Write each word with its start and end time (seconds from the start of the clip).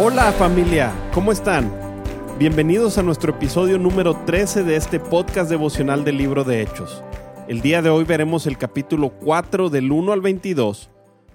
Hola 0.00 0.30
familia, 0.30 0.92
¿cómo 1.12 1.32
están? 1.32 1.74
Bienvenidos 2.38 2.98
a 2.98 3.02
nuestro 3.02 3.32
episodio 3.32 3.78
número 3.78 4.14
13 4.26 4.62
de 4.62 4.76
este 4.76 5.00
podcast 5.00 5.50
devocional 5.50 6.04
del 6.04 6.18
libro 6.18 6.44
de 6.44 6.62
Hechos. 6.62 7.02
El 7.48 7.62
día 7.62 7.82
de 7.82 7.90
hoy 7.90 8.04
veremos 8.04 8.46
el 8.46 8.58
capítulo 8.58 9.10
4 9.10 9.70
del 9.70 9.90
1 9.90 10.12
al 10.12 10.20
22, 10.20 10.88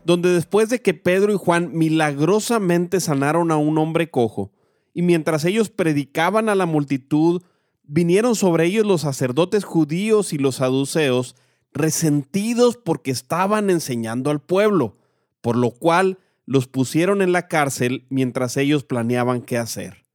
donde 0.06 0.30
después 0.30 0.70
de 0.70 0.82
que 0.82 0.94
Pedro 0.94 1.34
y 1.34 1.38
Juan 1.38 1.72
milagrosamente 1.74 3.02
sanaron 3.02 3.52
a 3.52 3.58
un 3.58 3.78
hombre 3.78 4.10
cojo, 4.10 4.54
y 4.94 5.02
mientras 5.02 5.44
ellos 5.44 5.70
predicaban 5.70 6.48
a 6.48 6.56
la 6.56 6.66
multitud, 6.66 7.42
vinieron 7.84 8.34
sobre 8.34 8.68
ellos 8.68 8.86
los 8.86 9.02
sacerdotes 9.02 9.66
judíos 9.66 10.32
y 10.32 10.38
los 10.38 10.56
saduceos, 10.56 11.36
resentidos 11.74 12.78
porque 12.78 13.12
estaban 13.12 13.70
enseñando 13.70 14.32
al 14.32 14.40
pueblo, 14.40 14.96
por 15.42 15.58
lo 15.58 15.72
cual 15.72 16.18
los 16.46 16.68
pusieron 16.68 17.22
en 17.22 17.32
la 17.32 17.48
cárcel 17.48 18.06
mientras 18.10 18.58
ellos 18.58 18.84
planeaban 18.84 19.42
qué 19.42 19.58
hacer. 19.58 20.06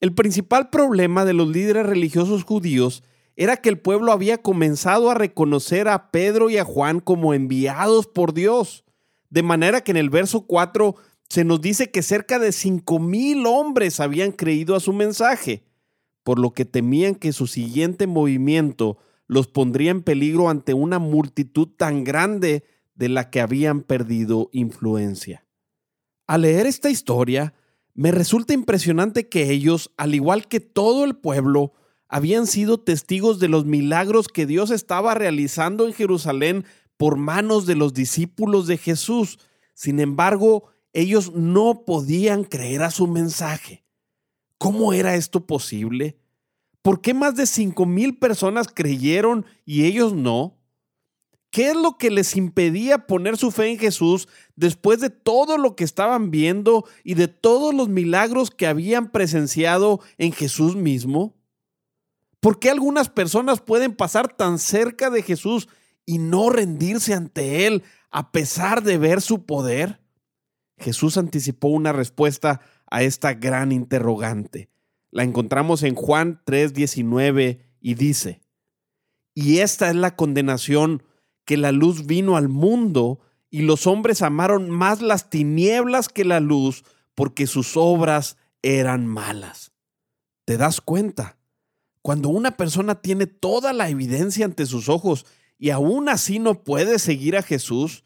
El 0.00 0.14
principal 0.14 0.70
problema 0.70 1.24
de 1.24 1.32
los 1.32 1.48
líderes 1.48 1.86
religiosos 1.86 2.44
judíos 2.44 3.02
era 3.36 3.56
que 3.56 3.68
el 3.68 3.78
pueblo 3.78 4.12
había 4.12 4.38
comenzado 4.38 5.10
a 5.10 5.14
reconocer 5.14 5.88
a 5.88 6.10
Pedro 6.10 6.50
y 6.50 6.58
a 6.58 6.64
Juan 6.64 7.00
como 7.00 7.34
enviados 7.34 8.06
por 8.06 8.34
Dios, 8.34 8.84
de 9.30 9.42
manera 9.42 9.82
que 9.82 9.90
en 9.90 9.96
el 9.96 10.10
verso 10.10 10.46
4 10.46 10.94
se 11.28 11.44
nos 11.44 11.60
dice 11.60 11.90
que 11.90 12.02
cerca 12.02 12.38
de 12.38 12.52
cinco 12.52 12.98
mil 12.98 13.46
hombres 13.46 13.98
habían 13.98 14.30
creído 14.30 14.76
a 14.76 14.80
su 14.80 14.92
mensaje, 14.92 15.64
por 16.22 16.38
lo 16.38 16.52
que 16.52 16.64
temían 16.64 17.14
que 17.14 17.32
su 17.32 17.46
siguiente 17.46 18.06
movimiento 18.06 18.98
los 19.26 19.48
pondría 19.48 19.90
en 19.90 20.02
peligro 20.02 20.48
ante 20.48 20.74
una 20.74 20.98
multitud 20.98 21.68
tan 21.76 22.04
grande 22.04 22.64
de 22.94 23.08
la 23.08 23.30
que 23.30 23.40
habían 23.40 23.82
perdido 23.82 24.48
influencia. 24.52 25.43
Al 26.26 26.42
leer 26.42 26.66
esta 26.66 26.90
historia, 26.90 27.54
me 27.94 28.10
resulta 28.10 28.54
impresionante 28.54 29.28
que 29.28 29.50
ellos, 29.50 29.92
al 29.96 30.14
igual 30.14 30.48
que 30.48 30.60
todo 30.60 31.04
el 31.04 31.16
pueblo, 31.16 31.72
habían 32.08 32.46
sido 32.46 32.78
testigos 32.78 33.38
de 33.40 33.48
los 33.48 33.64
milagros 33.64 34.28
que 34.28 34.46
Dios 34.46 34.70
estaba 34.70 35.14
realizando 35.14 35.86
en 35.86 35.92
Jerusalén 35.92 36.64
por 36.96 37.16
manos 37.16 37.66
de 37.66 37.74
los 37.74 37.92
discípulos 37.92 38.66
de 38.66 38.78
Jesús. 38.78 39.38
Sin 39.74 40.00
embargo, 40.00 40.70
ellos 40.92 41.32
no 41.34 41.84
podían 41.84 42.44
creer 42.44 42.82
a 42.82 42.90
su 42.90 43.06
mensaje. 43.06 43.84
¿Cómo 44.58 44.92
era 44.92 45.16
esto 45.16 45.46
posible? 45.46 46.16
¿Por 46.82 47.00
qué 47.00 47.14
más 47.14 47.34
de 47.34 47.46
cinco 47.46 47.86
mil 47.86 48.18
personas 48.18 48.68
creyeron 48.72 49.44
y 49.64 49.84
ellos 49.84 50.14
no? 50.14 50.56
¿Qué 51.54 51.68
es 51.68 51.76
lo 51.76 51.98
que 51.98 52.10
les 52.10 52.34
impedía 52.34 53.06
poner 53.06 53.36
su 53.36 53.52
fe 53.52 53.70
en 53.70 53.78
Jesús 53.78 54.26
después 54.56 54.98
de 54.98 55.08
todo 55.08 55.56
lo 55.56 55.76
que 55.76 55.84
estaban 55.84 56.32
viendo 56.32 56.84
y 57.04 57.14
de 57.14 57.28
todos 57.28 57.72
los 57.72 57.88
milagros 57.88 58.50
que 58.50 58.66
habían 58.66 59.12
presenciado 59.12 60.00
en 60.18 60.32
Jesús 60.32 60.74
mismo? 60.74 61.36
¿Por 62.40 62.58
qué 62.58 62.70
algunas 62.70 63.08
personas 63.08 63.60
pueden 63.60 63.94
pasar 63.94 64.36
tan 64.36 64.58
cerca 64.58 65.10
de 65.10 65.22
Jesús 65.22 65.68
y 66.04 66.18
no 66.18 66.50
rendirse 66.50 67.14
ante 67.14 67.68
Él 67.68 67.84
a 68.10 68.32
pesar 68.32 68.82
de 68.82 68.98
ver 68.98 69.20
su 69.20 69.46
poder? 69.46 70.00
Jesús 70.76 71.16
anticipó 71.18 71.68
una 71.68 71.92
respuesta 71.92 72.62
a 72.90 73.04
esta 73.04 73.32
gran 73.32 73.70
interrogante. 73.70 74.70
La 75.12 75.22
encontramos 75.22 75.84
en 75.84 75.94
Juan 75.94 76.42
3:19 76.46 77.60
y 77.80 77.94
dice, 77.94 78.40
y 79.36 79.58
esta 79.58 79.88
es 79.88 79.94
la 79.94 80.16
condenación 80.16 81.04
que 81.44 81.56
la 81.56 81.72
luz 81.72 82.06
vino 82.06 82.36
al 82.36 82.48
mundo 82.48 83.20
y 83.50 83.62
los 83.62 83.86
hombres 83.86 84.22
amaron 84.22 84.70
más 84.70 85.00
las 85.00 85.30
tinieblas 85.30 86.08
que 86.08 86.24
la 86.24 86.40
luz 86.40 86.84
porque 87.14 87.46
sus 87.46 87.76
obras 87.76 88.36
eran 88.62 89.06
malas. 89.06 89.72
¿Te 90.44 90.56
das 90.56 90.80
cuenta? 90.80 91.38
Cuando 92.02 92.28
una 92.28 92.56
persona 92.56 92.96
tiene 92.96 93.26
toda 93.26 93.72
la 93.72 93.88
evidencia 93.88 94.44
ante 94.44 94.66
sus 94.66 94.88
ojos 94.88 95.24
y 95.58 95.70
aún 95.70 96.08
así 96.08 96.38
no 96.38 96.64
puede 96.64 96.98
seguir 96.98 97.36
a 97.36 97.42
Jesús, 97.42 98.04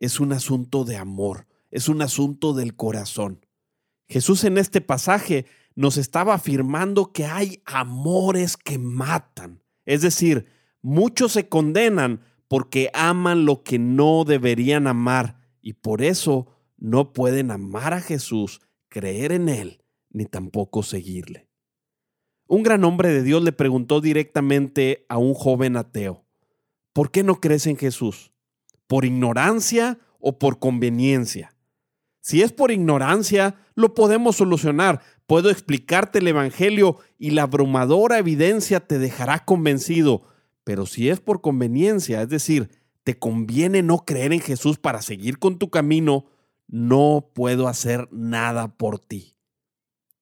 es 0.00 0.20
un 0.20 0.32
asunto 0.32 0.84
de 0.84 0.96
amor, 0.96 1.46
es 1.70 1.88
un 1.88 2.02
asunto 2.02 2.52
del 2.52 2.76
corazón. 2.76 3.46
Jesús 4.06 4.44
en 4.44 4.58
este 4.58 4.80
pasaje 4.80 5.46
nos 5.74 5.96
estaba 5.96 6.34
afirmando 6.34 7.12
que 7.12 7.26
hay 7.26 7.62
amores 7.64 8.56
que 8.56 8.78
matan. 8.78 9.62
Es 9.84 10.02
decir, 10.02 10.46
muchos 10.82 11.32
se 11.32 11.48
condenan 11.48 12.20
porque 12.48 12.90
aman 12.94 13.44
lo 13.44 13.62
que 13.62 13.78
no 13.78 14.24
deberían 14.24 14.86
amar 14.86 15.38
y 15.60 15.74
por 15.74 16.02
eso 16.02 16.46
no 16.78 17.12
pueden 17.12 17.50
amar 17.50 17.92
a 17.92 18.00
Jesús, 18.00 18.60
creer 18.88 19.32
en 19.32 19.48
Él, 19.48 19.82
ni 20.10 20.24
tampoco 20.24 20.82
seguirle. 20.82 21.48
Un 22.46 22.62
gran 22.62 22.84
hombre 22.84 23.10
de 23.10 23.22
Dios 23.22 23.42
le 23.42 23.52
preguntó 23.52 24.00
directamente 24.00 25.04
a 25.10 25.18
un 25.18 25.34
joven 25.34 25.76
ateo, 25.76 26.24
¿por 26.94 27.10
qué 27.10 27.22
no 27.22 27.40
crees 27.40 27.66
en 27.66 27.76
Jesús? 27.76 28.32
¿Por 28.86 29.04
ignorancia 29.04 29.98
o 30.18 30.38
por 30.38 30.58
conveniencia? 30.58 31.54
Si 32.20 32.42
es 32.42 32.52
por 32.52 32.70
ignorancia, 32.70 33.56
lo 33.74 33.94
podemos 33.94 34.36
solucionar. 34.36 35.02
Puedo 35.26 35.50
explicarte 35.50 36.20
el 36.20 36.28
Evangelio 36.28 36.98
y 37.18 37.30
la 37.30 37.42
abrumadora 37.42 38.18
evidencia 38.18 38.80
te 38.80 38.98
dejará 38.98 39.44
convencido 39.44 40.22
pero 40.68 40.84
si 40.84 41.08
es 41.08 41.18
por 41.18 41.40
conveniencia, 41.40 42.20
es 42.20 42.28
decir, 42.28 42.68
te 43.02 43.18
conviene 43.18 43.82
no 43.82 44.04
creer 44.04 44.34
en 44.34 44.40
Jesús 44.40 44.76
para 44.76 45.00
seguir 45.00 45.38
con 45.38 45.58
tu 45.58 45.70
camino, 45.70 46.26
no 46.66 47.30
puedo 47.34 47.68
hacer 47.68 48.06
nada 48.12 48.76
por 48.76 48.98
ti. 48.98 49.34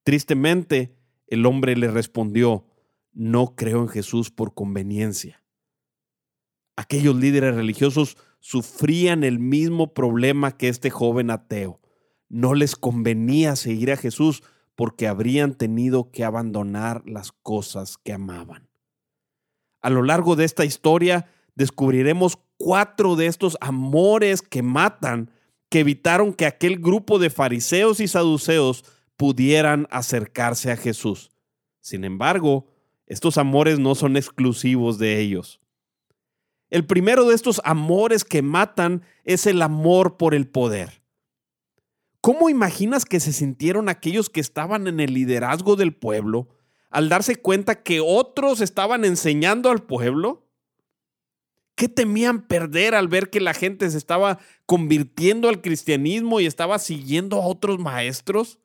Tristemente, 0.04 0.96
el 1.26 1.46
hombre 1.46 1.76
le 1.76 1.90
respondió, 1.90 2.64
no 3.12 3.56
creo 3.56 3.80
en 3.80 3.88
Jesús 3.88 4.30
por 4.30 4.54
conveniencia. 4.54 5.42
Aquellos 6.76 7.16
líderes 7.16 7.56
religiosos 7.56 8.16
sufrían 8.38 9.24
el 9.24 9.40
mismo 9.40 9.94
problema 9.94 10.56
que 10.56 10.68
este 10.68 10.90
joven 10.90 11.32
ateo. 11.32 11.80
No 12.28 12.54
les 12.54 12.76
convenía 12.76 13.56
seguir 13.56 13.90
a 13.90 13.96
Jesús 13.96 14.44
porque 14.76 15.08
habrían 15.08 15.56
tenido 15.56 16.12
que 16.12 16.22
abandonar 16.22 17.02
las 17.04 17.32
cosas 17.32 17.98
que 17.98 18.12
amaban. 18.12 18.65
A 19.86 19.90
lo 19.90 20.02
largo 20.02 20.34
de 20.34 20.44
esta 20.44 20.64
historia 20.64 21.30
descubriremos 21.54 22.40
cuatro 22.56 23.14
de 23.14 23.26
estos 23.26 23.56
amores 23.60 24.42
que 24.42 24.60
matan 24.60 25.30
que 25.68 25.78
evitaron 25.78 26.32
que 26.34 26.44
aquel 26.44 26.80
grupo 26.80 27.20
de 27.20 27.30
fariseos 27.30 28.00
y 28.00 28.08
saduceos 28.08 28.84
pudieran 29.16 29.86
acercarse 29.92 30.72
a 30.72 30.76
Jesús. 30.76 31.30
Sin 31.80 32.02
embargo, 32.02 32.66
estos 33.06 33.38
amores 33.38 33.78
no 33.78 33.94
son 33.94 34.16
exclusivos 34.16 34.98
de 34.98 35.20
ellos. 35.20 35.60
El 36.68 36.84
primero 36.84 37.24
de 37.28 37.36
estos 37.36 37.60
amores 37.62 38.24
que 38.24 38.42
matan 38.42 39.04
es 39.22 39.46
el 39.46 39.62
amor 39.62 40.16
por 40.16 40.34
el 40.34 40.48
poder. 40.48 41.00
¿Cómo 42.20 42.50
imaginas 42.50 43.04
que 43.04 43.20
se 43.20 43.32
sintieron 43.32 43.88
aquellos 43.88 44.30
que 44.30 44.40
estaban 44.40 44.88
en 44.88 44.98
el 44.98 45.14
liderazgo 45.14 45.76
del 45.76 45.94
pueblo 45.94 46.48
al 46.90 47.08
darse 47.08 47.36
cuenta 47.36 47.82
que 47.82 48.00
otros 48.00 48.60
estaban 48.60 49.04
enseñando 49.04 49.70
al 49.70 49.82
pueblo? 49.82 50.46
¿Qué 51.74 51.88
temían 51.88 52.46
perder 52.46 52.94
al 52.94 53.08
ver 53.08 53.28
que 53.28 53.40
la 53.40 53.52
gente 53.52 53.90
se 53.90 53.98
estaba 53.98 54.38
convirtiendo 54.64 55.48
al 55.48 55.60
cristianismo 55.60 56.40
y 56.40 56.46
estaba 56.46 56.78
siguiendo 56.78 57.36
a 57.42 57.46
otros 57.46 57.78
maestros? 57.78 58.58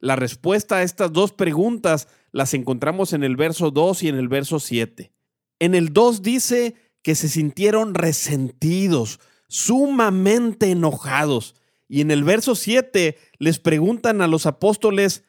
La 0.00 0.16
respuesta 0.16 0.76
a 0.76 0.82
estas 0.82 1.12
dos 1.12 1.32
preguntas 1.32 2.08
las 2.32 2.54
encontramos 2.54 3.12
en 3.12 3.24
el 3.24 3.36
verso 3.36 3.70
2 3.70 4.02
y 4.02 4.08
en 4.08 4.16
el 4.16 4.28
verso 4.28 4.60
7. 4.60 5.12
En 5.58 5.74
el 5.74 5.92
2 5.92 6.22
dice 6.22 6.74
que 7.02 7.14
se 7.14 7.28
sintieron 7.28 7.94
resentidos, 7.94 9.20
sumamente 9.48 10.70
enojados. 10.70 11.54
Y 11.88 12.02
en 12.02 12.10
el 12.10 12.24
verso 12.24 12.54
7 12.54 13.16
les 13.38 13.58
preguntan 13.58 14.22
a 14.22 14.26
los 14.26 14.46
apóstoles, 14.46 15.24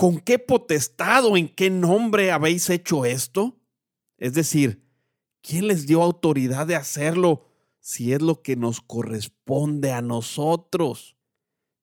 ¿con 0.00 0.18
qué 0.18 0.38
potestad 0.38 1.26
o 1.26 1.36
en 1.36 1.46
qué 1.46 1.68
nombre 1.68 2.32
habéis 2.32 2.70
hecho 2.70 3.04
esto? 3.04 3.60
Es 4.16 4.32
decir, 4.32 4.82
¿quién 5.42 5.66
les 5.66 5.86
dio 5.86 6.00
autoridad 6.00 6.66
de 6.66 6.74
hacerlo 6.74 7.44
si 7.80 8.14
es 8.14 8.22
lo 8.22 8.40
que 8.40 8.56
nos 8.56 8.80
corresponde 8.80 9.92
a 9.92 10.00
nosotros? 10.00 11.18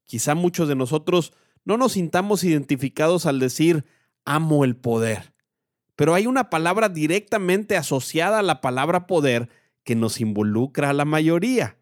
Quizá 0.06 0.34
muchos 0.34 0.68
de 0.68 0.74
nosotros 0.74 1.32
no 1.64 1.78
nos 1.78 1.92
sintamos 1.92 2.44
identificados 2.44 3.28
al 3.28 3.40
decir 3.40 3.86
amo 4.26 4.66
el 4.66 4.76
poder. 4.76 5.36
Pero 5.96 6.16
hay 6.16 6.26
una 6.26 6.50
palabra 6.50 6.90
directamente 6.90 7.78
asociada 7.78 8.40
a 8.40 8.44
la 8.44 8.62
palabra 8.62 9.06
poder 9.06 9.50
que 9.84 9.96
nos 9.96 10.20
involucra 10.22 10.90
a 10.90 10.94
la 10.94 11.06
mayoría. 11.06 11.78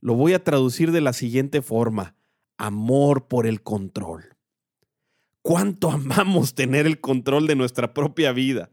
Lo 0.00 0.14
voy 0.14 0.32
a 0.32 0.42
traducir 0.42 0.92
de 0.92 1.02
la 1.02 1.12
siguiente 1.12 1.60
forma. 1.60 2.16
Amor 2.56 3.28
por 3.28 3.46
el 3.46 3.62
control. 3.62 4.37
¿Cuánto 5.42 5.90
amamos 5.92 6.54
tener 6.54 6.86
el 6.86 7.00
control 7.00 7.46
de 7.46 7.56
nuestra 7.56 7.94
propia 7.94 8.32
vida? 8.32 8.70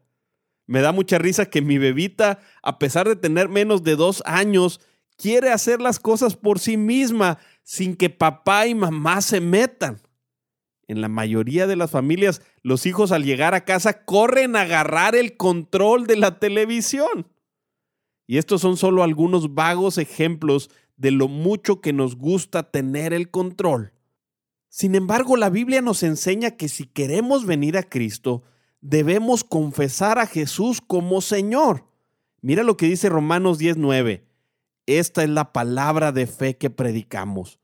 Me 0.68 0.82
da 0.82 0.92
mucha 0.92 1.18
risa 1.18 1.46
que 1.46 1.62
mi 1.62 1.78
bebita, 1.78 2.40
a 2.64 2.80
pesar 2.80 3.08
de 3.08 3.16
tener 3.16 3.50
menos 3.50 3.84
de 3.84 3.96
dos 3.96 4.24
años, 4.26 4.82
quiere 5.18 5.52
hacer 5.52 5.80
las 5.80 6.00
cosas 6.00 6.36
por 6.36 6.60
sí 6.60 6.78
misma 6.78 7.38
sin 7.64 7.96
que 7.96 8.10
papá 8.10 8.68
y 8.68 8.76
mamá 8.76 9.22
se 9.22 9.42
metan. 9.42 10.02
En 10.88 11.02
la 11.02 11.08
mayoría 11.08 11.66
de 11.68 11.76
las 11.76 11.92
familias, 11.92 12.42
los 12.62 12.86
hijos 12.86 13.12
al 13.12 13.24
llegar 13.24 13.56
a 13.56 13.66
casa 13.66 14.06
corren 14.06 14.56
a 14.56 14.62
agarrar 14.62 15.16
el 15.16 15.36
control 15.38 16.06
de 16.06 16.16
la 16.16 16.40
televisión. 16.40 17.28
Y 18.28 18.38
estos 18.38 18.62
son 18.62 18.78
solo 18.78 19.04
algunos 19.04 19.54
vagos 19.54 19.98
ejemplos 19.98 20.70
de 20.98 21.12
lo 21.12 21.28
mucho 21.28 21.82
que 21.82 21.94
nos 21.94 22.16
gusta 22.16 22.72
tener 22.72 23.14
el 23.14 23.30
control. 23.30 23.95
Sin 24.76 24.94
embargo, 24.94 25.38
la 25.38 25.50
Biblia 25.50 25.82
nos 25.82 26.04
enseña 26.04 26.52
que 26.52 26.68
si 26.68 26.86
queremos 26.86 27.46
venir 27.46 27.78
a 27.78 27.84
Cristo, 27.84 28.44
debemos 28.82 29.46
confesar 29.46 30.20
a 30.20 30.28
Jesús 30.28 30.82
como 30.86 31.22
Señor. 31.22 31.86
Mira 32.42 32.62
lo 32.62 32.76
que 32.76 32.88
dice 32.88 33.08
Romanos 33.08 33.58
19. 33.58 34.28
Esta 34.86 35.24
es 35.24 35.30
la 35.30 35.54
palabra 35.54 36.12
de 36.12 36.28
fe 36.28 36.58
que 36.58 36.70
predicamos, 36.70 37.62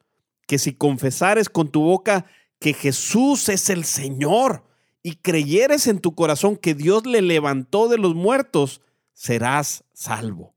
que 0.47 0.57
si 0.57 0.71
confesares 0.71 1.49
con 1.49 1.67
tu 1.67 1.81
boca 1.81 2.27
que 2.59 2.71
Jesús 2.71 3.49
es 3.49 3.69
el 3.69 3.83
Señor 3.83 4.63
y 5.03 5.15
creyeres 5.15 5.87
en 5.87 5.99
tu 5.99 6.15
corazón 6.15 6.55
que 6.55 6.75
Dios 6.75 7.05
le 7.05 7.21
levantó 7.21 7.89
de 7.89 7.97
los 7.97 8.15
muertos, 8.15 8.79
serás 9.11 9.83
salvo. 9.93 10.55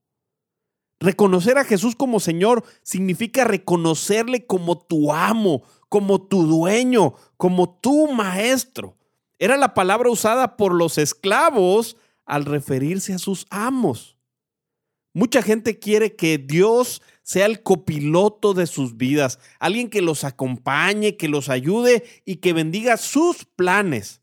Reconocer 1.05 1.59
a 1.59 1.65
Jesús 1.65 1.95
como 1.97 2.19
Señor 2.19 2.65
significa 2.83 3.45
reconocerle 3.45 4.47
como 4.47 4.79
tu 4.79 5.13
amo, 5.13 5.63
como 5.91 6.23
tu 6.23 6.47
dueño, 6.47 7.13
como 7.37 7.79
tu 7.79 8.11
maestro. 8.11 8.97
Era 9.39 9.59
la 9.59 9.75
palabra 9.75 10.09
usada 10.09 10.57
por 10.57 10.73
los 10.73 10.97
esclavos 10.97 11.99
al 12.25 12.47
referirse 12.47 13.13
a 13.13 13.19
sus 13.19 13.47
amos. 13.51 14.17
Mucha 15.13 15.43
gente 15.43 15.79
quiere 15.79 16.17
que 16.17 16.39
Dios 16.39 17.03
sea 17.23 17.45
el 17.45 17.63
copiloto 17.63 18.55
de 18.55 18.67
sus 18.67 18.97
vidas, 18.97 19.39
alguien 19.59 19.91
que 19.91 20.01
los 20.01 20.25
acompañe, 20.25 21.19
que 21.19 21.29
los 21.29 21.51
ayude 21.51 22.03
y 22.25 22.37
que 22.37 22.55
bendiga 22.55 22.97
sus 22.97 23.45
planes. 23.45 24.23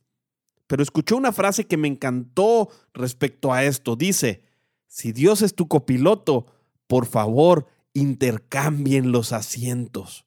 Pero 0.65 0.81
escuché 0.81 1.13
una 1.13 1.31
frase 1.31 1.67
que 1.67 1.77
me 1.77 1.87
encantó 1.87 2.69
respecto 2.91 3.53
a 3.53 3.65
esto. 3.65 3.95
Dice, 3.95 4.41
si 4.87 5.11
Dios 5.11 5.43
es 5.43 5.53
tu 5.53 5.67
copiloto, 5.67 6.47
por 6.91 7.05
favor, 7.05 7.67
intercambien 7.93 9.13
los 9.13 9.31
asientos. 9.31 10.25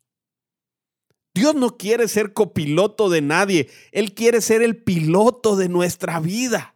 Dios 1.35 1.55
no 1.55 1.77
quiere 1.77 2.09
ser 2.09 2.33
copiloto 2.33 3.11
de 3.11 3.21
nadie, 3.21 3.69
Él 3.93 4.15
quiere 4.15 4.41
ser 4.41 4.63
el 4.63 4.83
piloto 4.83 5.57
de 5.57 5.69
nuestra 5.69 6.21
vida. 6.21 6.75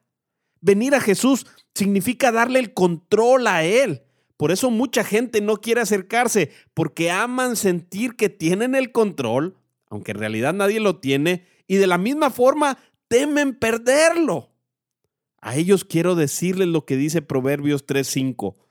Venir 0.61 0.94
a 0.94 1.00
Jesús 1.00 1.46
significa 1.75 2.32
darle 2.32 2.58
el 2.58 2.75
control 2.75 3.46
a 3.46 3.64
Él. 3.64 4.02
Por 4.37 4.50
eso 4.50 4.70
mucha 4.70 5.05
gente 5.05 5.40
no 5.40 5.56
quiere 5.56 5.81
acercarse, 5.81 6.50
porque 6.75 7.11
aman 7.11 7.56
sentir 7.56 8.14
que 8.14 8.29
tienen 8.29 8.75
el 8.75 8.93
control, 8.93 9.56
aunque 9.88 10.11
en 10.11 10.19
realidad 10.19 10.52
nadie 10.52 10.81
lo 10.81 10.99
tiene, 10.99 11.46
y 11.67 11.76
de 11.76 11.87
la 11.87 11.96
misma 11.96 12.29
forma 12.29 12.76
temen 13.08 13.58
perderlo. 13.58 14.50
A 15.41 15.56
ellos 15.56 15.87
quiero 15.87 16.14
decirles 16.14 16.69
lo 16.69 16.84
que 16.84 16.99
dice 16.99 17.23
Proverbios 17.23 17.87
3:5. 17.87 18.68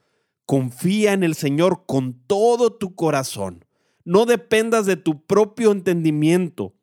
Confía 0.48 1.12
en 1.12 1.26
el 1.26 1.36
Señor 1.36 1.84
con 1.86 2.14
todo 2.26 2.74
tu 2.74 2.96
corazón. 2.96 3.66
No 4.06 4.26
dependas 4.26 4.86
de 4.86 4.96
tu 4.96 5.26
propio 5.26 5.74
entendimiento. 5.74 6.74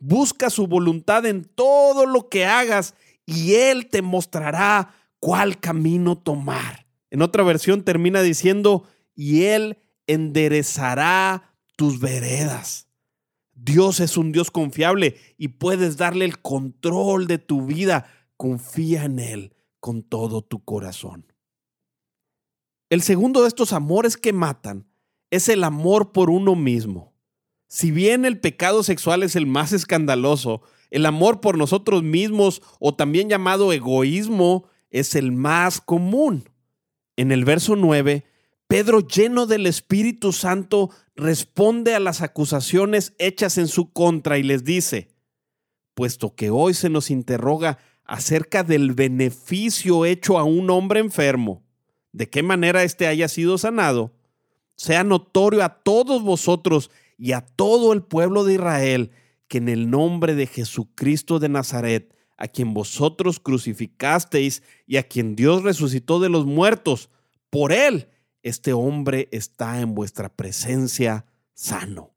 Busca 0.00 0.50
su 0.50 0.66
voluntad 0.66 1.24
en 1.24 1.44
todo 1.44 2.04
lo 2.04 2.28
que 2.28 2.46
hagas 2.46 2.96
y 3.24 3.54
Él 3.54 3.86
te 3.86 4.02
mostrará 4.02 4.92
cuál 5.20 5.60
camino 5.60 6.18
tomar. 6.18 6.88
En 7.10 7.22
otra 7.22 7.44
versión 7.44 7.84
termina 7.84 8.22
diciendo, 8.22 8.88
y 9.14 9.44
Él 9.44 9.78
enderezará 10.08 11.54
tus 11.76 12.00
veredas. 12.00 12.88
Dios 13.54 14.00
es 14.00 14.16
un 14.16 14.32
Dios 14.32 14.50
confiable 14.50 15.14
y 15.38 15.46
puedes 15.46 15.96
darle 15.96 16.24
el 16.24 16.40
control 16.40 17.28
de 17.28 17.38
tu 17.38 17.66
vida. 17.66 18.06
Confía 18.36 19.04
en 19.04 19.20
Él 19.20 19.54
con 19.78 20.02
todo 20.02 20.42
tu 20.42 20.64
corazón. 20.64 21.31
El 22.92 23.00
segundo 23.00 23.40
de 23.40 23.48
estos 23.48 23.72
amores 23.72 24.18
que 24.18 24.34
matan 24.34 24.86
es 25.30 25.48
el 25.48 25.64
amor 25.64 26.12
por 26.12 26.28
uno 26.28 26.54
mismo. 26.54 27.14
Si 27.66 27.90
bien 27.90 28.26
el 28.26 28.38
pecado 28.38 28.82
sexual 28.82 29.22
es 29.22 29.34
el 29.34 29.46
más 29.46 29.72
escandaloso, 29.72 30.60
el 30.90 31.06
amor 31.06 31.40
por 31.40 31.56
nosotros 31.56 32.02
mismos, 32.02 32.60
o 32.80 32.94
también 32.94 33.30
llamado 33.30 33.72
egoísmo, 33.72 34.68
es 34.90 35.14
el 35.14 35.32
más 35.32 35.80
común. 35.80 36.50
En 37.16 37.32
el 37.32 37.46
verso 37.46 37.76
9, 37.76 38.26
Pedro, 38.68 39.00
lleno 39.00 39.46
del 39.46 39.66
Espíritu 39.66 40.34
Santo, 40.34 40.90
responde 41.16 41.94
a 41.94 41.98
las 41.98 42.20
acusaciones 42.20 43.14
hechas 43.16 43.56
en 43.56 43.68
su 43.68 43.90
contra 43.90 44.36
y 44.36 44.42
les 44.42 44.64
dice, 44.64 45.08
puesto 45.94 46.34
que 46.34 46.50
hoy 46.50 46.74
se 46.74 46.90
nos 46.90 47.10
interroga 47.10 47.78
acerca 48.04 48.62
del 48.62 48.92
beneficio 48.92 50.04
hecho 50.04 50.38
a 50.38 50.44
un 50.44 50.68
hombre 50.68 51.00
enfermo, 51.00 51.61
de 52.12 52.28
qué 52.28 52.42
manera 52.42 52.82
éste 52.82 53.06
haya 53.06 53.28
sido 53.28 53.58
sanado, 53.58 54.12
sea 54.76 55.04
notorio 55.04 55.62
a 55.64 55.82
todos 55.82 56.22
vosotros 56.22 56.90
y 57.18 57.32
a 57.32 57.40
todo 57.40 57.92
el 57.92 58.02
pueblo 58.02 58.44
de 58.44 58.54
Israel 58.54 59.10
que 59.48 59.58
en 59.58 59.68
el 59.68 59.90
nombre 59.90 60.34
de 60.34 60.46
Jesucristo 60.46 61.38
de 61.38 61.48
Nazaret, 61.48 62.14
a 62.38 62.48
quien 62.48 62.74
vosotros 62.74 63.38
crucificasteis 63.38 64.62
y 64.86 64.96
a 64.96 65.02
quien 65.02 65.36
Dios 65.36 65.62
resucitó 65.62 66.20
de 66.20 66.30
los 66.30 66.46
muertos, 66.46 67.10
por 67.50 67.72
él 67.72 68.08
este 68.42 68.72
hombre 68.72 69.28
está 69.30 69.80
en 69.80 69.94
vuestra 69.94 70.34
presencia 70.34 71.26
sano. 71.54 72.14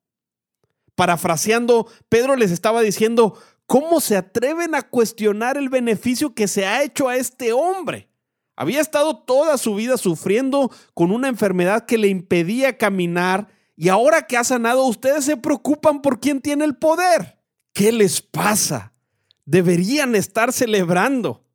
Parafraseando, 0.95 1.87
Pedro 2.07 2.35
les 2.35 2.51
estaba 2.51 2.81
diciendo, 2.81 3.37
¿cómo 3.65 3.99
se 3.99 4.15
atreven 4.15 4.75
a 4.75 4.83
cuestionar 4.83 5.57
el 5.57 5.69
beneficio 5.69 6.33
que 6.33 6.47
se 6.47 6.65
ha 6.65 6.83
hecho 6.83 7.09
a 7.09 7.17
este 7.17 7.51
hombre? 7.51 8.09
Había 8.55 8.81
estado 8.81 9.17
toda 9.17 9.57
su 9.57 9.75
vida 9.75 9.97
sufriendo 9.97 10.71
con 10.93 11.11
una 11.11 11.27
enfermedad 11.27 11.85
que 11.85 11.97
le 11.97 12.07
impedía 12.07 12.77
caminar 12.77 13.49
y 13.75 13.89
ahora 13.89 14.27
que 14.27 14.37
ha 14.37 14.43
sanado 14.43 14.85
ustedes 14.85 15.25
se 15.25 15.37
preocupan 15.37 16.01
por 16.01 16.19
quién 16.19 16.41
tiene 16.41 16.63
el 16.63 16.75
poder. 16.75 17.39
¿Qué 17.73 17.91
les 17.91 18.21
pasa? 18.21 18.93
Deberían 19.43 20.15
estar 20.15 20.53
celebrando. 20.53 21.45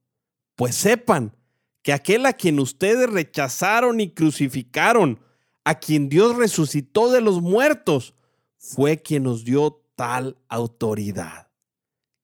Pues 0.55 0.75
sepan 0.75 1.35
que 1.83 1.95
aquel 1.95 2.27
a 2.27 2.35
quien 2.35 2.59
ustedes 2.59 3.09
rechazaron 3.09 4.01
y 4.01 4.13
crucificaron, 4.13 5.21
a 5.65 5.79
quien 5.79 6.11
Dios 6.11 6.37
resucitó 6.37 7.11
de 7.11 7.23
los 7.23 7.41
muertos, 7.41 8.15
fue 8.59 9.01
quien 9.01 9.23
nos 9.23 9.45
dio 9.45 9.83
tal 9.95 10.37
autoridad. 10.49 11.51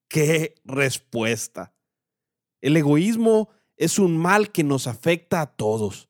¡Qué 0.08 0.54
respuesta! 0.64 1.72
El 2.60 2.76
egoísmo 2.76 3.48
es 3.76 3.98
un 3.98 4.16
mal 4.16 4.52
que 4.52 4.64
nos 4.64 4.86
afecta 4.86 5.40
a 5.40 5.46
todos. 5.46 6.08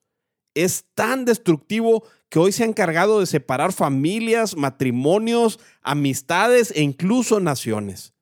Es 0.55 0.85
tan 0.95 1.25
destructivo 1.25 2.05
que 2.29 2.39
hoy 2.39 2.53
se 2.53 2.65
ha 2.65 2.67
encargado 2.67 3.21
de 3.21 3.27
separar 3.27 3.73
familias, 3.73 4.57
matrimonios, 4.57 5.61
amistades 5.83 6.73
e 6.75 6.83
incluso 6.83 7.41
naciones. 7.41 8.15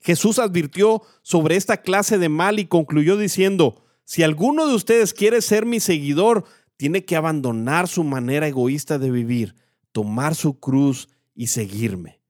Jesús 0.00 0.38
advirtió 0.38 1.02
sobre 1.22 1.56
esta 1.56 1.78
clase 1.78 2.18
de 2.18 2.28
mal 2.28 2.58
y 2.58 2.66
concluyó 2.66 3.16
diciendo, 3.16 3.84
si 4.04 4.22
alguno 4.22 4.66
de 4.66 4.74
ustedes 4.74 5.12
quiere 5.12 5.42
ser 5.42 5.66
mi 5.66 5.80
seguidor, 5.80 6.44
tiene 6.76 7.04
que 7.04 7.16
abandonar 7.16 7.88
su 7.88 8.04
manera 8.04 8.46
egoísta 8.48 8.98
de 8.98 9.10
vivir, 9.10 9.54
tomar 9.92 10.34
su 10.34 10.58
cruz 10.58 11.08
y 11.34 11.48
seguirme. 11.48 12.20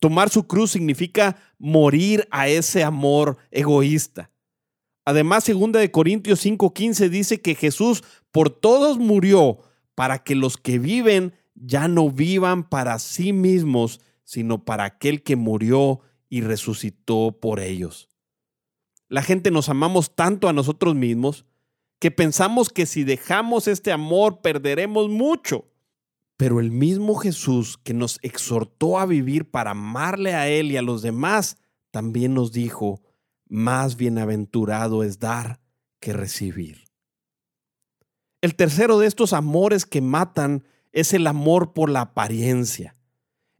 Tomar 0.00 0.30
su 0.30 0.46
cruz 0.46 0.72
significa 0.72 1.36
morir 1.58 2.28
a 2.30 2.48
ese 2.48 2.84
amor 2.84 3.38
egoísta. 3.50 4.30
Además, 5.08 5.46
2 5.46 5.72
de 5.72 5.90
Corintios 5.90 6.44
5:15 6.44 7.08
dice 7.08 7.40
que 7.40 7.54
Jesús 7.54 8.04
por 8.30 8.50
todos 8.50 8.98
murió 8.98 9.56
para 9.94 10.22
que 10.22 10.34
los 10.34 10.58
que 10.58 10.78
viven 10.78 11.32
ya 11.54 11.88
no 11.88 12.10
vivan 12.10 12.68
para 12.68 12.98
sí 12.98 13.32
mismos, 13.32 14.02
sino 14.24 14.66
para 14.66 14.84
aquel 14.84 15.22
que 15.22 15.34
murió 15.34 16.00
y 16.28 16.42
resucitó 16.42 17.38
por 17.40 17.58
ellos. 17.58 18.10
La 19.08 19.22
gente 19.22 19.50
nos 19.50 19.70
amamos 19.70 20.14
tanto 20.14 20.46
a 20.46 20.52
nosotros 20.52 20.94
mismos 20.94 21.46
que 22.00 22.10
pensamos 22.10 22.68
que 22.68 22.84
si 22.84 23.02
dejamos 23.02 23.66
este 23.66 23.92
amor 23.92 24.42
perderemos 24.42 25.08
mucho. 25.08 25.70
Pero 26.36 26.60
el 26.60 26.70
mismo 26.70 27.14
Jesús 27.14 27.78
que 27.82 27.94
nos 27.94 28.18
exhortó 28.20 28.98
a 28.98 29.06
vivir 29.06 29.50
para 29.50 29.70
amarle 29.70 30.34
a 30.34 30.50
Él 30.50 30.70
y 30.70 30.76
a 30.76 30.82
los 30.82 31.00
demás, 31.00 31.56
también 31.92 32.34
nos 32.34 32.52
dijo, 32.52 33.00
más 33.48 33.96
bienaventurado 33.96 35.02
es 35.02 35.18
dar 35.18 35.60
que 36.00 36.12
recibir. 36.12 36.84
El 38.40 38.54
tercero 38.54 38.98
de 38.98 39.06
estos 39.06 39.32
amores 39.32 39.84
que 39.84 40.00
matan 40.00 40.64
es 40.92 41.12
el 41.12 41.26
amor 41.26 41.72
por 41.72 41.90
la 41.90 42.02
apariencia. 42.02 42.94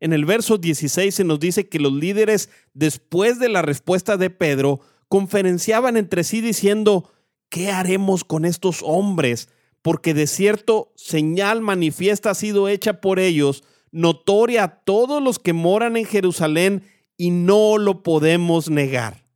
En 0.01 0.13
el 0.13 0.25
verso 0.25 0.59
16 0.59 1.15
se 1.15 1.25
nos 1.25 1.41
dice 1.41 1.69
que 1.69 1.81
los 1.81 1.93
líderes, 1.93 2.51
después 2.75 3.39
de 3.41 3.49
la 3.49 3.63
respuesta 3.63 4.17
de 4.17 4.31
Pedro, 4.31 4.81
conferenciaban 5.09 5.97
entre 5.97 6.23
sí 6.23 6.41
diciendo, 6.41 7.11
¿qué 7.49 7.71
haremos 7.71 8.23
con 8.25 8.45
estos 8.45 8.83
hombres? 8.85 9.49
Porque 9.83 10.15
de 10.15 10.27
cierto 10.27 10.93
señal 10.97 11.61
manifiesta 11.61 12.31
ha 12.31 12.35
sido 12.35 12.69
hecha 12.69 13.01
por 13.01 13.19
ellos, 13.19 13.65
notoria 13.91 14.65
a 14.65 14.81
todos 14.85 15.23
los 15.23 15.39
que 15.39 15.53
moran 15.53 15.97
en 15.97 16.05
Jerusalén, 16.05 16.85
y 17.17 17.31
no 17.31 17.79
lo 17.79 18.05
podemos 18.05 18.71
negar. 18.71 19.28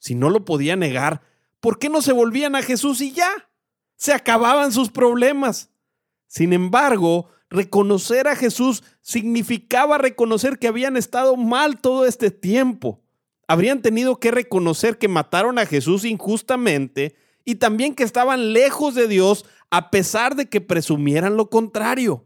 Si 0.00 0.16
no 0.16 0.30
lo 0.30 0.44
podía 0.44 0.74
negar, 0.74 1.22
¿por 1.60 1.78
qué 1.78 1.88
no 1.88 2.02
se 2.02 2.12
volvían 2.12 2.56
a 2.56 2.62
Jesús 2.62 3.00
y 3.00 3.12
ya? 3.12 3.30
Se 3.94 4.12
acababan 4.12 4.72
sus 4.72 4.90
problemas. 4.90 5.70
Sin 6.26 6.52
embargo, 6.52 7.28
reconocer 7.50 8.26
a 8.26 8.34
Jesús 8.34 8.82
significaba 9.02 9.98
reconocer 9.98 10.58
que 10.58 10.68
habían 10.68 10.96
estado 10.96 11.36
mal 11.36 11.80
todo 11.80 12.06
este 12.06 12.30
tiempo. 12.30 13.02
Habrían 13.46 13.82
tenido 13.82 14.18
que 14.18 14.30
reconocer 14.30 14.98
que 14.98 15.08
mataron 15.08 15.58
a 15.58 15.66
Jesús 15.66 16.04
injustamente 16.04 17.14
y 17.44 17.56
también 17.56 17.94
que 17.94 18.04
estaban 18.04 18.52
lejos 18.52 18.94
de 18.94 19.06
Dios 19.06 19.44
a 19.70 19.90
pesar 19.90 20.34
de 20.34 20.48
que 20.48 20.60
presumieran 20.60 21.36
lo 21.36 21.50
contrario. 21.50 22.24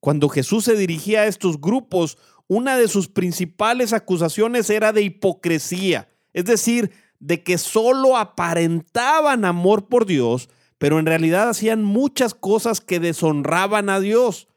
Cuando 0.00 0.28
Jesús 0.28 0.64
se 0.64 0.76
dirigía 0.76 1.22
a 1.22 1.26
estos 1.26 1.60
grupos, 1.60 2.18
una 2.46 2.76
de 2.76 2.88
sus 2.88 3.08
principales 3.08 3.92
acusaciones 3.92 4.68
era 4.68 4.92
de 4.92 5.02
hipocresía, 5.02 6.08
es 6.34 6.44
decir, 6.44 6.92
de 7.18 7.42
que 7.42 7.56
solo 7.56 8.18
aparentaban 8.18 9.46
amor 9.46 9.88
por 9.88 10.04
Dios, 10.04 10.50
pero 10.76 10.98
en 10.98 11.06
realidad 11.06 11.48
hacían 11.48 11.82
muchas 11.82 12.34
cosas 12.34 12.82
que 12.82 13.00
deshonraban 13.00 13.88
a 13.88 14.00
Dios. 14.00 14.48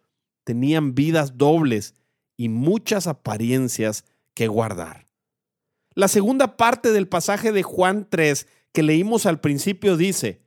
Tenían 0.44 0.96
vidas 0.96 1.38
dobles 1.38 1.96
y 2.36 2.50
muchas 2.50 3.08
apariencias 3.08 4.04
que 4.34 4.48
guardar. 4.48 5.08
La 5.94 6.08
segunda 6.08 6.58
parte 6.58 6.92
del 6.92 7.08
pasaje 7.08 7.52
de 7.52 7.64
Juan 7.64 8.08
3 8.10 8.48
que 8.74 8.84
leímos 8.84 9.26
al 9.26 9.40
principio 9.40 9.98
dice, 9.98 10.42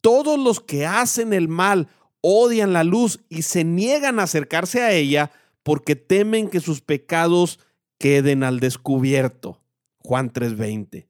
todos 0.00 0.38
los 0.38 0.60
que 0.60 0.86
hacen 0.86 1.32
el 1.32 1.48
mal 1.48 1.88
odian 2.22 2.72
la 2.72 2.84
luz 2.84 3.20
y 3.28 3.42
se 3.42 3.64
niegan 3.64 4.18
a 4.18 4.22
acercarse 4.22 4.82
a 4.82 4.92
ella 4.92 5.30
porque 5.62 5.96
temen 5.96 6.48
que 6.48 6.60
sus 6.60 6.80
pecados 6.80 7.60
queden 7.98 8.42
al 8.42 8.60
descubierto. 8.60 9.59
Juan 10.10 10.32
3:20. 10.32 11.06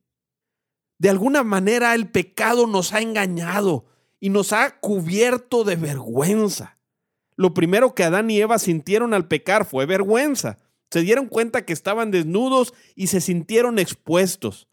De 0.98 1.08
alguna 1.08 1.42
manera 1.42 1.94
el 1.94 2.10
pecado 2.10 2.66
nos 2.66 2.92
ha 2.92 3.00
engañado 3.00 3.86
y 4.20 4.28
nos 4.28 4.52
ha 4.52 4.78
cubierto 4.78 5.64
de 5.64 5.76
vergüenza. 5.76 6.76
Lo 7.34 7.54
primero 7.54 7.94
que 7.94 8.04
Adán 8.04 8.28
y 8.30 8.38
Eva 8.38 8.58
sintieron 8.58 9.14
al 9.14 9.26
pecar 9.26 9.64
fue 9.64 9.86
vergüenza. 9.86 10.58
Se 10.90 11.00
dieron 11.00 11.28
cuenta 11.28 11.64
que 11.64 11.72
estaban 11.72 12.10
desnudos 12.10 12.74
y 12.94 13.06
se 13.06 13.22
sintieron 13.22 13.78
expuestos. 13.78 14.68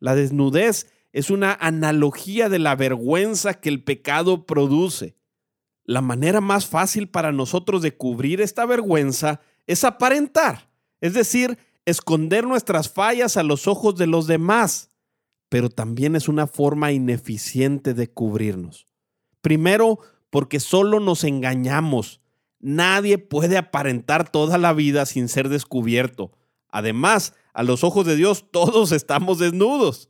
La 0.00 0.14
desnudez 0.14 0.92
es 1.14 1.30
una 1.30 1.54
analogía 1.58 2.50
de 2.50 2.58
la 2.58 2.76
vergüenza 2.76 3.54
que 3.54 3.70
el 3.70 3.82
pecado 3.82 4.44
produce. 4.44 5.16
La 5.86 6.02
manera 6.02 6.42
más 6.42 6.66
fácil 6.66 7.08
para 7.08 7.32
nosotros 7.32 7.80
de 7.80 7.96
cubrir 7.96 8.42
esta 8.42 8.66
vergüenza 8.66 9.40
es 9.66 9.82
aparentar, 9.82 10.68
es 11.00 11.14
decir, 11.14 11.56
esconder 11.84 12.46
nuestras 12.46 12.88
fallas 12.88 13.36
a 13.36 13.42
los 13.42 13.66
ojos 13.66 13.96
de 13.96 14.06
los 14.06 14.26
demás 14.26 14.92
pero 15.52 15.68
también 15.68 16.16
es 16.16 16.28
una 16.28 16.46
forma 16.46 16.92
ineficiente 16.92 17.92
de 17.92 18.08
cubrirnos. 18.08 18.88
Primero, 19.42 19.98
porque 20.30 20.60
solo 20.60 20.98
nos 20.98 21.24
engañamos. 21.24 22.22
Nadie 22.58 23.18
puede 23.18 23.58
aparentar 23.58 24.32
toda 24.32 24.56
la 24.56 24.72
vida 24.72 25.04
sin 25.04 25.28
ser 25.28 25.50
descubierto. 25.50 26.32
Además, 26.70 27.34
a 27.52 27.64
los 27.64 27.84
ojos 27.84 28.06
de 28.06 28.16
Dios 28.16 28.50
todos 28.50 28.92
estamos 28.92 29.40
desnudos. 29.40 30.08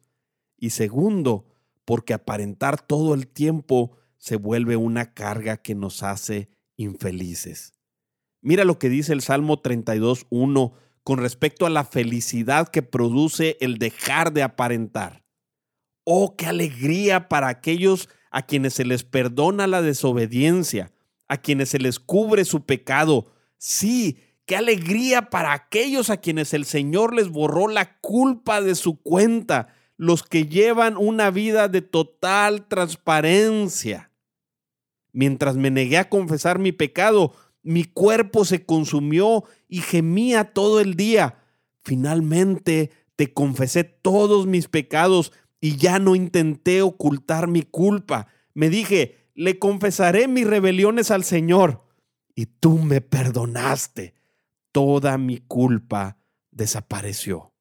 Y 0.56 0.70
segundo, 0.70 1.44
porque 1.84 2.14
aparentar 2.14 2.80
todo 2.80 3.12
el 3.12 3.26
tiempo 3.26 3.96
se 4.18 4.36
vuelve 4.36 4.76
una 4.76 5.12
carga 5.12 5.56
que 5.56 5.74
nos 5.74 6.04
hace 6.04 6.50
infelices. 6.76 7.74
Mira 8.42 8.64
lo 8.64 8.78
que 8.78 8.88
dice 8.88 9.12
el 9.12 9.22
Salmo 9.22 9.60
32.1 9.60 10.72
con 11.04 11.18
respecto 11.18 11.66
a 11.66 11.70
la 11.70 11.84
felicidad 11.84 12.68
que 12.68 12.82
produce 12.82 13.56
el 13.60 13.78
dejar 13.78 14.32
de 14.32 14.42
aparentar. 14.42 15.24
Oh, 16.04 16.36
qué 16.36 16.46
alegría 16.46 17.28
para 17.28 17.48
aquellos 17.48 18.08
a 18.30 18.42
quienes 18.42 18.74
se 18.74 18.84
les 18.84 19.04
perdona 19.04 19.66
la 19.66 19.82
desobediencia, 19.82 20.92
a 21.28 21.38
quienes 21.38 21.70
se 21.70 21.78
les 21.78 22.00
cubre 22.00 22.44
su 22.44 22.64
pecado. 22.64 23.32
Sí, 23.58 24.18
qué 24.46 24.56
alegría 24.56 25.30
para 25.30 25.52
aquellos 25.52 26.10
a 26.10 26.16
quienes 26.16 26.54
el 26.54 26.64
Señor 26.64 27.14
les 27.14 27.28
borró 27.28 27.68
la 27.68 27.98
culpa 28.00 28.60
de 28.60 28.74
su 28.74 29.00
cuenta, 29.00 29.68
los 29.96 30.22
que 30.22 30.46
llevan 30.46 30.96
una 30.96 31.30
vida 31.30 31.68
de 31.68 31.82
total 31.82 32.66
transparencia. 32.66 34.10
Mientras 35.12 35.56
me 35.56 35.70
negué 35.70 35.98
a 35.98 36.08
confesar 36.08 36.58
mi 36.58 36.72
pecado, 36.72 37.34
mi 37.62 37.84
cuerpo 37.84 38.44
se 38.44 38.64
consumió 38.64 39.44
y 39.68 39.80
gemía 39.80 40.52
todo 40.52 40.80
el 40.80 40.94
día. 40.94 41.38
Finalmente 41.82 42.90
te 43.16 43.32
confesé 43.32 43.84
todos 43.84 44.46
mis 44.46 44.68
pecados 44.68 45.32
y 45.60 45.76
ya 45.76 45.98
no 45.98 46.14
intenté 46.16 46.82
ocultar 46.82 47.46
mi 47.46 47.62
culpa. 47.62 48.26
Me 48.54 48.68
dije, 48.68 49.30
le 49.34 49.58
confesaré 49.58 50.28
mis 50.28 50.46
rebeliones 50.46 51.10
al 51.10 51.24
Señor 51.24 51.84
y 52.34 52.46
tú 52.46 52.78
me 52.78 53.00
perdonaste. 53.00 54.14
Toda 54.72 55.18
mi 55.18 55.38
culpa 55.38 56.16
desapareció. 56.50 57.52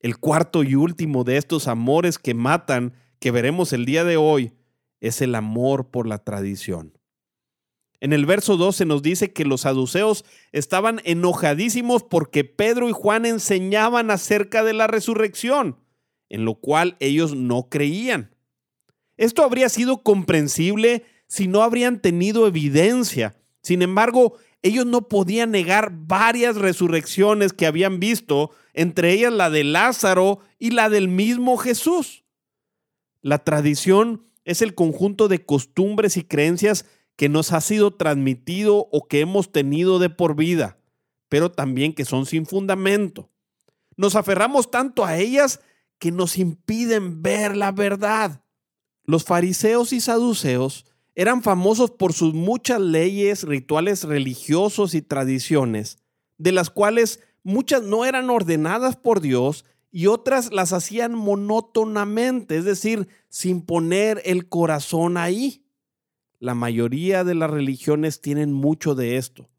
El 0.00 0.18
cuarto 0.18 0.62
y 0.64 0.74
último 0.74 1.24
de 1.24 1.36
estos 1.36 1.68
amores 1.68 2.18
que 2.18 2.32
matan, 2.32 2.94
que 3.18 3.30
veremos 3.30 3.72
el 3.72 3.84
día 3.84 4.02
de 4.02 4.16
hoy, 4.16 4.54
es 5.00 5.20
el 5.20 5.34
amor 5.34 5.90
por 5.90 6.06
la 6.06 6.18
tradición. 6.18 6.99
En 8.00 8.12
el 8.12 8.26
verso 8.26 8.56
12 8.56 8.86
nos 8.86 9.02
dice 9.02 9.32
que 9.32 9.44
los 9.44 9.62
saduceos 9.62 10.24
estaban 10.52 11.00
enojadísimos 11.04 12.02
porque 12.02 12.44
Pedro 12.44 12.88
y 12.88 12.92
Juan 12.92 13.26
enseñaban 13.26 14.10
acerca 14.10 14.64
de 14.64 14.72
la 14.72 14.86
resurrección 14.86 15.76
en 16.30 16.44
lo 16.44 16.54
cual 16.54 16.96
ellos 17.00 17.36
no 17.36 17.68
creían. 17.68 18.34
Esto 19.18 19.44
habría 19.44 19.68
sido 19.68 20.02
comprensible 20.02 21.04
si 21.26 21.48
no 21.48 21.62
habrían 21.62 22.00
tenido 22.00 22.46
evidencia. 22.46 23.36
Sin 23.60 23.82
embargo, 23.82 24.38
ellos 24.62 24.86
no 24.86 25.08
podían 25.08 25.50
negar 25.50 25.92
varias 25.92 26.56
resurrecciones 26.56 27.52
que 27.52 27.66
habían 27.66 28.00
visto, 28.00 28.52
entre 28.72 29.12
ellas 29.12 29.32
la 29.32 29.50
de 29.50 29.64
Lázaro 29.64 30.40
y 30.58 30.70
la 30.70 30.88
del 30.88 31.08
mismo 31.08 31.58
Jesús. 31.58 32.24
La 33.20 33.44
tradición 33.44 34.22
es 34.44 34.62
el 34.62 34.74
conjunto 34.74 35.28
de 35.28 35.44
costumbres 35.44 36.16
y 36.16 36.24
creencias 36.24 36.86
que 37.20 37.28
nos 37.28 37.52
ha 37.52 37.60
sido 37.60 37.90
transmitido 37.90 38.88
o 38.90 39.06
que 39.06 39.20
hemos 39.20 39.52
tenido 39.52 39.98
de 39.98 40.08
por 40.08 40.34
vida, 40.36 40.78
pero 41.28 41.52
también 41.52 41.92
que 41.92 42.06
son 42.06 42.24
sin 42.24 42.46
fundamento. 42.46 43.28
Nos 43.94 44.16
aferramos 44.16 44.70
tanto 44.70 45.04
a 45.04 45.18
ellas 45.18 45.60
que 45.98 46.12
nos 46.12 46.38
impiden 46.38 47.20
ver 47.20 47.58
la 47.58 47.72
verdad. 47.72 48.42
Los 49.04 49.24
fariseos 49.24 49.92
y 49.92 50.00
saduceos 50.00 50.86
eran 51.14 51.42
famosos 51.42 51.90
por 51.90 52.14
sus 52.14 52.32
muchas 52.32 52.80
leyes, 52.80 53.42
rituales 53.42 54.04
religiosos 54.04 54.94
y 54.94 55.02
tradiciones, 55.02 55.98
de 56.38 56.52
las 56.52 56.70
cuales 56.70 57.20
muchas 57.42 57.82
no 57.82 58.06
eran 58.06 58.30
ordenadas 58.30 58.96
por 58.96 59.20
Dios 59.20 59.66
y 59.92 60.06
otras 60.06 60.54
las 60.54 60.72
hacían 60.72 61.14
monótonamente, 61.14 62.56
es 62.56 62.64
decir, 62.64 63.08
sin 63.28 63.60
poner 63.60 64.22
el 64.24 64.48
corazón 64.48 65.18
ahí. 65.18 65.59
La 66.40 66.54
mayoría 66.54 67.22
de 67.22 67.34
las 67.34 67.50
religiones 67.50 68.22
tienen 68.22 68.50
mucho 68.50 68.94
de 68.94 69.18
esto. 69.18 69.50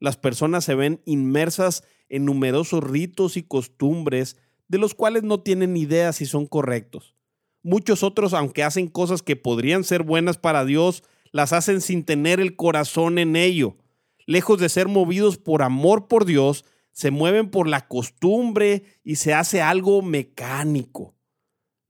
Las 0.00 0.16
personas 0.16 0.64
se 0.64 0.74
ven 0.74 1.02
inmersas 1.04 1.84
en 2.08 2.24
numerosos 2.24 2.82
ritos 2.82 3.36
y 3.36 3.42
costumbres 3.42 4.38
de 4.66 4.78
los 4.78 4.94
cuales 4.94 5.24
no 5.24 5.40
tienen 5.40 5.76
idea 5.76 6.10
si 6.14 6.24
son 6.24 6.46
correctos. 6.46 7.14
Muchos 7.62 8.02
otros, 8.02 8.32
aunque 8.32 8.64
hacen 8.64 8.88
cosas 8.88 9.22
que 9.22 9.36
podrían 9.36 9.84
ser 9.84 10.04
buenas 10.04 10.38
para 10.38 10.64
Dios, 10.64 11.04
las 11.32 11.52
hacen 11.52 11.82
sin 11.82 12.02
tener 12.02 12.40
el 12.40 12.56
corazón 12.56 13.18
en 13.18 13.36
ello. 13.36 13.76
Lejos 14.24 14.58
de 14.58 14.70
ser 14.70 14.88
movidos 14.88 15.36
por 15.36 15.62
amor 15.62 16.08
por 16.08 16.24
Dios, 16.24 16.64
se 16.92 17.10
mueven 17.10 17.50
por 17.50 17.68
la 17.68 17.88
costumbre 17.88 18.84
y 19.04 19.16
se 19.16 19.34
hace 19.34 19.60
algo 19.60 20.00
mecánico. 20.00 21.14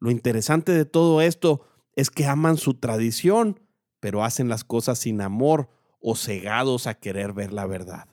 Lo 0.01 0.11
interesante 0.11 0.73
de 0.73 0.85
todo 0.85 1.21
esto 1.21 1.61
es 1.95 2.11
que 2.11 2.27
aman 2.27 2.57
su 2.57 2.75
tradición, 2.75 3.61
pero 4.03 4.25
hacen 4.25 4.49
las 4.49 4.65
cosas 4.65 4.99
sin 4.99 5.21
amor 5.21 5.69
o 6.01 6.17
cegados 6.17 6.89
a 6.89 6.95
querer 6.95 7.33
ver 7.33 7.53
la 7.53 7.67
verdad. 7.67 8.09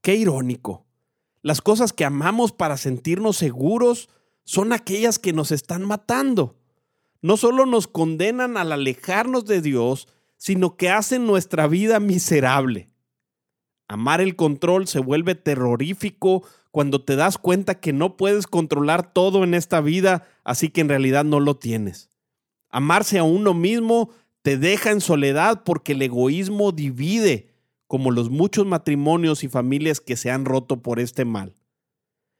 Qué 0.00 0.14
irónico. 0.14 0.86
Las 1.42 1.60
cosas 1.60 1.92
que 1.92 2.04
amamos 2.04 2.52
para 2.52 2.76
sentirnos 2.76 3.36
seguros 3.36 4.08
son 4.44 4.72
aquellas 4.72 5.18
que 5.18 5.32
nos 5.32 5.50
están 5.50 5.84
matando. 5.84 6.54
No 7.20 7.36
solo 7.36 7.66
nos 7.66 7.88
condenan 7.88 8.56
al 8.56 8.70
alejarnos 8.70 9.44
de 9.44 9.60
Dios, 9.60 10.06
sino 10.36 10.76
que 10.76 10.88
hacen 10.88 11.26
nuestra 11.26 11.66
vida 11.66 11.98
miserable. 11.98 12.88
Amar 13.88 14.20
el 14.20 14.36
control 14.36 14.86
se 14.86 15.00
vuelve 15.00 15.34
terrorífico 15.34 16.44
cuando 16.70 17.04
te 17.04 17.16
das 17.16 17.38
cuenta 17.38 17.80
que 17.80 17.92
no 17.92 18.16
puedes 18.16 18.46
controlar 18.46 19.12
todo 19.12 19.42
en 19.42 19.54
esta 19.54 19.80
vida, 19.80 20.28
así 20.44 20.68
que 20.68 20.80
en 20.80 20.90
realidad 20.90 21.24
no 21.24 21.40
lo 21.40 21.56
tienes. 21.56 22.08
Amarse 22.70 23.18
a 23.18 23.24
uno 23.24 23.52
mismo 23.52 24.10
te 24.46 24.58
deja 24.58 24.92
en 24.92 25.00
soledad 25.00 25.64
porque 25.64 25.90
el 25.90 26.02
egoísmo 26.02 26.70
divide, 26.70 27.48
como 27.88 28.12
los 28.12 28.30
muchos 28.30 28.64
matrimonios 28.64 29.42
y 29.42 29.48
familias 29.48 30.00
que 30.00 30.16
se 30.16 30.30
han 30.30 30.44
roto 30.44 30.82
por 30.82 31.00
este 31.00 31.24
mal. 31.24 31.56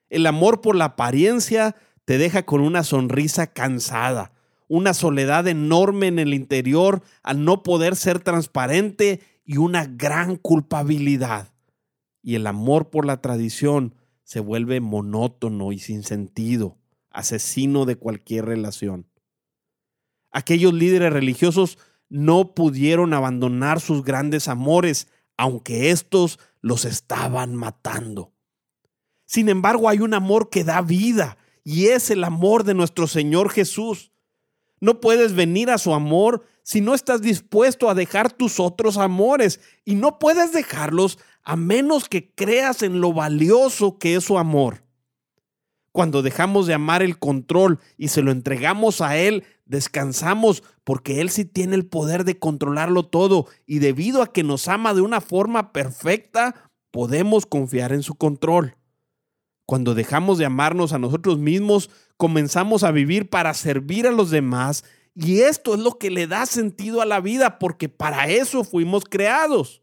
El 0.08 0.26
amor 0.26 0.60
por 0.60 0.76
la 0.76 0.84
apariencia 0.84 1.74
te 2.04 2.16
deja 2.16 2.44
con 2.44 2.60
una 2.60 2.84
sonrisa 2.84 3.48
cansada, 3.48 4.30
una 4.68 4.94
soledad 4.94 5.48
enorme 5.48 6.06
en 6.06 6.20
el 6.20 6.32
interior 6.32 7.02
al 7.24 7.44
no 7.44 7.64
poder 7.64 7.96
ser 7.96 8.20
transparente 8.20 9.20
y 9.44 9.56
una 9.56 9.86
gran 9.86 10.36
culpabilidad. 10.36 11.54
Y 12.22 12.36
el 12.36 12.46
amor 12.46 12.88
por 12.88 13.04
la 13.04 13.20
tradición 13.20 13.96
se 14.22 14.38
vuelve 14.38 14.78
monótono 14.78 15.72
y 15.72 15.80
sin 15.80 16.04
sentido, 16.04 16.78
asesino 17.10 17.84
de 17.84 17.96
cualquier 17.96 18.44
relación. 18.44 19.08
Aquellos 20.30 20.72
líderes 20.72 21.12
religiosos 21.12 21.78
no 22.08 22.54
pudieron 22.54 23.14
abandonar 23.14 23.80
sus 23.80 24.02
grandes 24.02 24.48
amores, 24.48 25.08
aunque 25.36 25.90
éstos 25.90 26.38
los 26.60 26.84
estaban 26.84 27.54
matando. 27.54 28.32
Sin 29.24 29.48
embargo, 29.48 29.88
hay 29.88 30.00
un 30.00 30.14
amor 30.14 30.50
que 30.50 30.64
da 30.64 30.80
vida, 30.82 31.36
y 31.64 31.86
es 31.86 32.10
el 32.10 32.22
amor 32.22 32.64
de 32.64 32.74
nuestro 32.74 33.08
Señor 33.08 33.50
Jesús. 33.50 34.12
No 34.80 35.00
puedes 35.00 35.34
venir 35.34 35.70
a 35.70 35.78
su 35.78 35.94
amor 35.94 36.44
si 36.62 36.80
no 36.80 36.94
estás 36.94 37.22
dispuesto 37.22 37.88
a 37.88 37.94
dejar 37.94 38.32
tus 38.32 38.60
otros 38.60 38.98
amores 38.98 39.60
y 39.84 39.94
no 39.94 40.18
puedes 40.18 40.52
dejarlos 40.52 41.18
a 41.42 41.56
menos 41.56 42.08
que 42.08 42.30
creas 42.32 42.82
en 42.82 43.00
lo 43.00 43.12
valioso 43.12 43.98
que 43.98 44.16
es 44.16 44.24
su 44.24 44.38
amor. 44.38 44.84
Cuando 45.92 46.22
dejamos 46.22 46.66
de 46.66 46.74
amar 46.74 47.02
el 47.02 47.18
control 47.18 47.78
y 47.96 48.08
se 48.08 48.20
lo 48.20 48.30
entregamos 48.30 49.00
a 49.00 49.16
Él, 49.16 49.44
descansamos 49.66 50.62
porque 50.84 51.20
Él 51.20 51.30
sí 51.30 51.44
tiene 51.44 51.74
el 51.74 51.86
poder 51.86 52.24
de 52.24 52.38
controlarlo 52.38 53.04
todo 53.04 53.46
y 53.66 53.80
debido 53.80 54.22
a 54.22 54.32
que 54.32 54.42
nos 54.42 54.68
ama 54.68 54.94
de 54.94 55.02
una 55.02 55.20
forma 55.20 55.72
perfecta, 55.72 56.70
podemos 56.90 57.44
confiar 57.44 57.92
en 57.92 58.02
su 58.02 58.14
control. 58.14 58.76
Cuando 59.66 59.94
dejamos 59.94 60.38
de 60.38 60.46
amarnos 60.46 60.92
a 60.92 60.98
nosotros 60.98 61.38
mismos, 61.38 61.90
comenzamos 62.16 62.84
a 62.84 62.92
vivir 62.92 63.28
para 63.28 63.52
servir 63.52 64.06
a 64.06 64.12
los 64.12 64.30
demás 64.30 64.84
y 65.14 65.40
esto 65.40 65.74
es 65.74 65.80
lo 65.80 65.98
que 65.98 66.10
le 66.10 66.26
da 66.26 66.46
sentido 66.46 67.00
a 67.00 67.06
la 67.06 67.20
vida 67.20 67.58
porque 67.58 67.88
para 67.88 68.28
eso 68.28 68.64
fuimos 68.64 69.04
creados. 69.04 69.82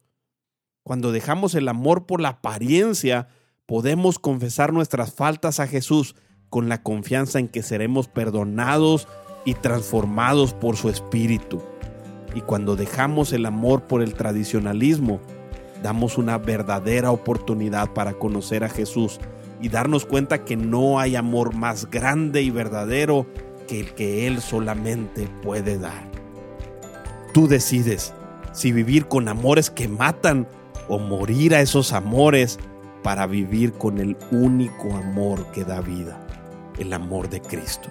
Cuando 0.84 1.12
dejamos 1.12 1.56
el 1.56 1.68
amor 1.68 2.06
por 2.06 2.22
la 2.22 2.30
apariencia, 2.30 3.28
podemos 3.66 4.20
confesar 4.20 4.74
nuestras 4.74 5.14
faltas 5.14 5.60
a 5.60 5.68
Jesús 5.68 6.16
con 6.50 6.70
la 6.70 6.84
confianza 6.84 7.40
en 7.40 7.48
que 7.48 7.64
seremos 7.64 8.08
perdonados 8.08 9.08
y 9.46 9.56
transformados 9.56 10.54
por 10.54 10.76
su 10.76 10.90
Espíritu. 10.90 11.62
Y 12.36 12.42
cuando 12.42 12.76
dejamos 12.76 13.34
el 13.34 13.46
amor 13.46 13.84
por 13.84 14.02
el 14.02 14.14
tradicionalismo, 14.16 15.20
damos 15.82 16.18
una 16.18 16.38
verdadera 16.38 17.12
oportunidad 17.12 17.92
para 17.94 18.14
conocer 18.14 18.64
a 18.64 18.70
Jesús 18.70 19.20
y 19.62 19.70
darnos 19.70 20.06
cuenta 20.06 20.44
que 20.44 20.56
no 20.56 21.00
hay 21.00 21.16
amor 21.16 21.54
más 21.54 21.90
grande 21.90 22.42
y 22.42 22.50
verdadero 22.50 23.28
que 23.68 23.80
el 23.80 23.94
que 23.94 24.28
Él 24.28 24.42
solamente 24.42 25.28
puede 25.42 25.78
dar. 25.78 26.10
Tú 27.34 27.48
decides 27.48 28.14
si 28.52 28.72
vivir 28.72 29.08
con 29.08 29.28
amores 29.28 29.70
que 29.70 29.88
matan 29.88 30.48
o 30.88 31.00
morir 31.00 31.56
a 31.56 31.62
esos 31.62 31.94
amores 31.94 32.60
para 33.04 33.26
vivir 33.28 33.74
con 33.74 34.00
el 34.00 34.18
único 34.32 34.94
amor 34.96 35.52
que 35.52 35.64
da 35.64 35.82
vida, 35.82 36.26
el 36.78 36.94
amor 36.94 37.30
de 37.30 37.42
Cristo. 37.42 37.90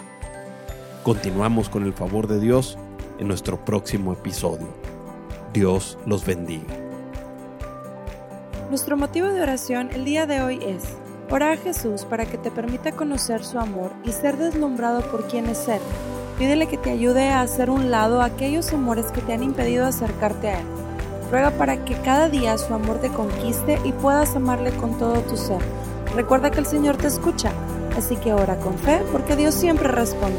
Continuamos 1.03 1.69
con 1.69 1.83
el 1.83 1.93
favor 1.93 2.29
de 2.29 2.39
Dios 2.39 2.79
en 3.19 3.27
nuestro 3.27 3.65
próximo 3.65 4.13
episodio. 4.13 4.69
Dios 5.53 5.99
los 6.07 6.25
bendiga. 6.25 6.73
Nuestro 8.71 8.97
motivo 8.97 9.27
de 9.27 9.43
oración 9.43 9.91
el 9.93 10.05
día 10.05 10.27
de 10.27 10.43
hoy 10.43 10.61
es 10.63 10.85
Ora 11.29 11.51
a 11.51 11.57
Jesús 11.57 12.05
para 12.05 12.25
que 12.27 12.39
te 12.39 12.53
permita 12.53 12.93
conocer 12.93 13.43
su 13.43 13.59
amor 13.59 13.91
y 14.05 14.13
ser 14.13 14.37
deslumbrado 14.37 15.01
por 15.11 15.27
quien 15.27 15.47
es 15.47 15.67
Él. 15.67 15.81
Pídele 16.39 16.69
que 16.69 16.79
te 16.79 16.91
ayude 16.91 17.31
a 17.31 17.41
hacer 17.41 17.69
un 17.69 17.91
lado 17.91 18.23
aquellos 18.23 18.73
amores 18.73 19.07
que 19.07 19.23
te 19.23 19.33
han 19.33 19.43
impedido 19.43 19.87
acercarte 19.87 20.51
a 20.51 20.61
Él. 20.61 20.67
Ruega 21.33 21.51
para 21.51 21.85
que 21.85 21.97
cada 22.03 22.29
día 22.29 22.57
su 22.59 22.73
amor 22.75 23.01
te 23.01 23.09
conquiste 23.09 23.81
y 23.85 23.91
puedas 23.91 24.37
amarle 24.37 24.71
con 24.77 24.97
todo 24.99 25.21
tu 25.23 25.37
ser. 25.37 25.63
Recuerda 26.15 26.53
que 26.53 26.61
el 26.61 26.67
Señor 26.67 26.97
te 26.97 27.09
escucha, 27.09 27.51
así 27.97 28.15
que 28.15 28.33
ora 28.33 28.57
con 28.59 28.79
fe 28.79 29.03
porque 29.11 29.35
Dios 29.35 29.57
siempre 29.57 29.89
responde. 29.89 30.39